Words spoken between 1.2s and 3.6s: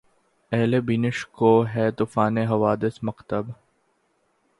کو‘ ہے طوفانِ حوادث‘ مکتب